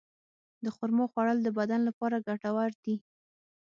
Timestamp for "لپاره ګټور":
1.89-2.71